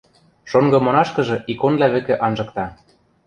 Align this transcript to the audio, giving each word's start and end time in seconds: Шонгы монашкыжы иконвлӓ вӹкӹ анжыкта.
Шонгы 0.49 0.77
монашкыжы 0.85 1.37
иконвлӓ 1.51 1.87
вӹкӹ 1.93 2.15
анжыкта. 2.25 2.65